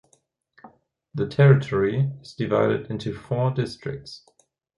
[1.13, 4.23] The territory is divided into four districts.